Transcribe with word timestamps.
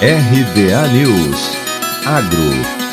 RBA 0.00 0.92
News. 0.92 1.56
Agro 2.04 2.85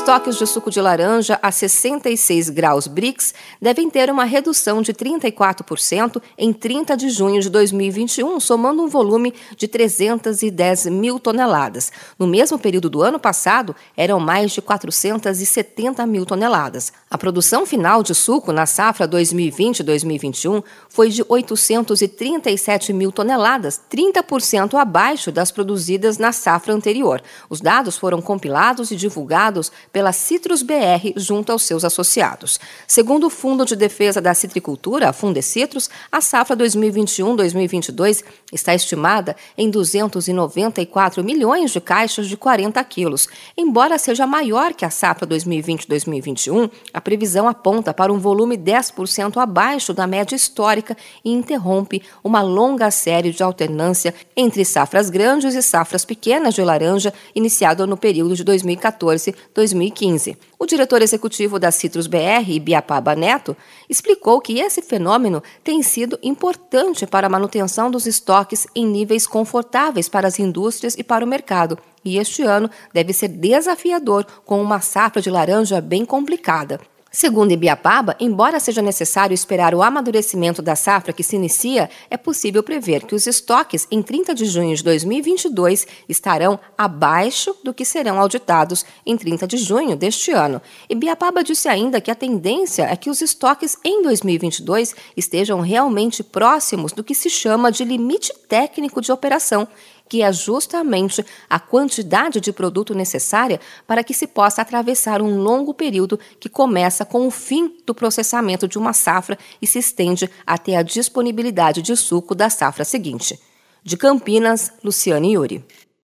estoques 0.00 0.36
de 0.38 0.46
suco 0.46 0.70
de 0.70 0.80
laranja 0.80 1.38
a 1.42 1.52
66 1.52 2.48
graus 2.48 2.86
BRICS 2.86 3.34
devem 3.60 3.90
ter 3.90 4.10
uma 4.10 4.24
redução 4.24 4.80
de 4.80 4.94
34% 4.94 6.22
em 6.38 6.54
30 6.54 6.96
de 6.96 7.10
junho 7.10 7.38
de 7.38 7.50
2021, 7.50 8.40
somando 8.40 8.82
um 8.82 8.88
volume 8.88 9.34
de 9.58 9.68
310 9.68 10.86
mil 10.86 11.20
toneladas. 11.20 11.92
No 12.18 12.26
mesmo 12.26 12.58
período 12.58 12.88
do 12.88 13.02
ano 13.02 13.20
passado, 13.20 13.76
eram 13.94 14.18
mais 14.18 14.52
de 14.52 14.62
470 14.62 16.06
mil 16.06 16.24
toneladas. 16.24 16.94
A 17.10 17.18
produção 17.18 17.66
final 17.66 18.02
de 18.02 18.14
suco 18.14 18.52
na 18.52 18.64
safra 18.64 19.06
2020-2021 19.06 20.64
foi 20.88 21.10
de 21.10 21.22
837 21.28 22.94
mil 22.94 23.12
toneladas, 23.12 23.78
30% 23.92 24.80
abaixo 24.80 25.30
das 25.30 25.52
produzidas 25.52 26.16
na 26.16 26.32
safra 26.32 26.72
anterior. 26.72 27.20
Os 27.50 27.60
dados 27.60 27.98
foram 27.98 28.22
compilados 28.22 28.90
e 28.90 28.96
divulgados 28.96 29.70
pela 29.92 30.12
Citrus 30.12 30.62
BR 30.62 31.12
junto 31.16 31.50
aos 31.50 31.62
seus 31.62 31.84
associados. 31.84 32.60
Segundo 32.86 33.26
o 33.26 33.30
Fundo 33.30 33.64
de 33.64 33.74
Defesa 33.74 34.20
da 34.20 34.34
Citricultura, 34.34 35.08
a 35.08 35.12
Fundecitrus, 35.12 35.90
a 36.10 36.20
safra 36.20 36.56
2021-2022 36.56 38.22
está 38.52 38.74
estimada 38.74 39.36
em 39.56 39.70
294 39.70 41.24
milhões 41.24 41.70
de 41.70 41.80
caixas 41.80 42.28
de 42.28 42.36
40 42.36 42.82
quilos. 42.84 43.28
Embora 43.56 43.98
seja 43.98 44.26
maior 44.26 44.74
que 44.74 44.84
a 44.84 44.90
safra 44.90 45.26
2020-2021, 45.26 46.70
a 46.92 47.00
previsão 47.00 47.48
aponta 47.48 47.92
para 47.92 48.12
um 48.12 48.18
volume 48.18 48.56
10% 48.56 49.36
abaixo 49.38 49.92
da 49.92 50.06
média 50.06 50.36
histórica 50.36 50.96
e 51.24 51.32
interrompe 51.32 52.02
uma 52.22 52.42
longa 52.42 52.90
série 52.90 53.32
de 53.32 53.42
alternância 53.42 54.14
entre 54.36 54.64
safras 54.64 55.10
grandes 55.10 55.54
e 55.54 55.62
safras 55.62 56.04
pequenas 56.04 56.54
de 56.54 56.62
laranja, 56.62 57.12
iniciada 57.34 57.86
no 57.86 57.96
período 57.96 58.34
de 58.36 58.44
2014-2015. 58.44 59.79
2015. 59.80 60.36
O 60.58 60.66
diretor 60.66 61.00
executivo 61.00 61.58
da 61.58 61.70
Citrus 61.70 62.06
BR, 62.06 62.60
Biapaba 62.60 63.14
Neto, 63.14 63.56
explicou 63.88 64.40
que 64.40 64.60
esse 64.60 64.82
fenômeno 64.82 65.42
tem 65.64 65.82
sido 65.82 66.18
importante 66.22 67.06
para 67.06 67.26
a 67.26 67.30
manutenção 67.30 67.90
dos 67.90 68.06
estoques 68.06 68.66
em 68.74 68.86
níveis 68.86 69.26
confortáveis 69.26 70.08
para 70.08 70.28
as 70.28 70.38
indústrias 70.38 70.94
e 70.98 71.02
para 71.02 71.24
o 71.24 71.28
mercado. 71.28 71.78
E 72.04 72.18
este 72.18 72.42
ano 72.42 72.70
deve 72.92 73.12
ser 73.12 73.28
desafiador, 73.28 74.26
com 74.44 74.60
uma 74.60 74.80
safra 74.80 75.22
de 75.22 75.30
laranja 75.30 75.80
bem 75.80 76.04
complicada. 76.04 76.80
Segundo 77.12 77.50
Ibiapaba, 77.50 78.16
embora 78.20 78.60
seja 78.60 78.80
necessário 78.80 79.34
esperar 79.34 79.74
o 79.74 79.82
amadurecimento 79.82 80.62
da 80.62 80.76
safra 80.76 81.12
que 81.12 81.24
se 81.24 81.34
inicia, 81.34 81.90
é 82.08 82.16
possível 82.16 82.62
prever 82.62 83.04
que 83.04 83.16
os 83.16 83.26
estoques 83.26 83.84
em 83.90 84.00
30 84.00 84.32
de 84.32 84.44
junho 84.44 84.76
de 84.76 84.84
2022 84.84 85.88
estarão 86.08 86.60
abaixo 86.78 87.52
do 87.64 87.74
que 87.74 87.84
serão 87.84 88.20
auditados 88.20 88.86
em 89.04 89.16
30 89.16 89.44
de 89.48 89.56
junho 89.56 89.96
deste 89.96 90.30
ano. 90.30 90.62
Ibiapaba 90.88 91.42
disse 91.42 91.68
ainda 91.68 92.00
que 92.00 92.12
a 92.12 92.14
tendência 92.14 92.84
é 92.84 92.94
que 92.94 93.10
os 93.10 93.20
estoques 93.20 93.76
em 93.84 94.04
2022 94.04 94.94
estejam 95.16 95.60
realmente 95.60 96.22
próximos 96.22 96.92
do 96.92 97.02
que 97.02 97.14
se 97.16 97.28
chama 97.28 97.72
de 97.72 97.84
limite 97.84 98.32
técnico 98.48 99.00
de 99.00 99.10
operação 99.10 99.66
que 100.10 100.22
é 100.22 100.32
justamente 100.32 101.24
a 101.48 101.60
quantidade 101.60 102.40
de 102.40 102.52
produto 102.52 102.92
necessária 102.94 103.60
para 103.86 104.02
que 104.02 104.12
se 104.12 104.26
possa 104.26 104.60
atravessar 104.60 105.22
um 105.22 105.40
longo 105.40 105.72
período 105.72 106.18
que 106.40 106.48
começa 106.48 107.04
com 107.04 107.28
o 107.28 107.30
fim 107.30 107.76
do 107.86 107.94
processamento 107.94 108.66
de 108.66 108.76
uma 108.76 108.92
safra 108.92 109.38
e 109.62 109.66
se 109.68 109.78
estende 109.78 110.28
até 110.44 110.76
a 110.76 110.82
disponibilidade 110.82 111.80
de 111.80 111.94
suco 111.94 112.34
da 112.34 112.50
safra 112.50 112.84
seguinte. 112.84 113.38
De 113.84 113.96
Campinas, 113.96 114.72
Luciane 114.82 115.34
Yuri. 115.34 115.64